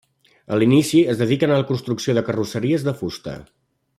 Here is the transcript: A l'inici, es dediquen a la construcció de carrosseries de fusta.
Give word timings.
A 0.55 0.57
l'inici, 0.61 1.01
es 1.13 1.19
dediquen 1.19 1.53
a 1.53 1.59
la 1.61 1.67
construcció 1.73 2.17
de 2.19 2.25
carrosseries 2.31 2.89
de 2.89 2.97
fusta. 3.03 3.37